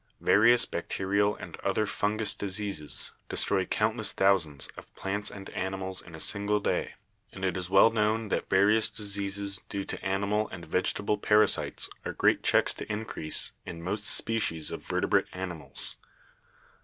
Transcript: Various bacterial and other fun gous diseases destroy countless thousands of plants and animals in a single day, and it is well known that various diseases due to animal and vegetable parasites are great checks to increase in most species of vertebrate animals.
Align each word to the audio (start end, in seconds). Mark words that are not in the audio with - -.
Various 0.21 0.65
bacterial 0.65 1.35
and 1.35 1.57
other 1.57 1.85
fun 1.85 2.17
gous 2.17 2.33
diseases 2.33 3.11
destroy 3.29 3.65
countless 3.67 4.11
thousands 4.13 4.65
of 4.75 4.91
plants 4.95 5.29
and 5.29 5.47
animals 5.51 6.01
in 6.01 6.15
a 6.15 6.19
single 6.19 6.59
day, 6.59 6.95
and 7.31 7.45
it 7.45 7.55
is 7.55 7.69
well 7.69 7.91
known 7.91 8.29
that 8.29 8.49
various 8.49 8.89
diseases 8.89 9.61
due 9.69 9.85
to 9.85 10.03
animal 10.03 10.47
and 10.47 10.65
vegetable 10.65 11.19
parasites 11.19 11.87
are 12.03 12.13
great 12.13 12.41
checks 12.41 12.73
to 12.73 12.91
increase 12.91 13.51
in 13.63 13.83
most 13.83 14.05
species 14.05 14.71
of 14.71 14.81
vertebrate 14.81 15.27
animals. 15.33 15.97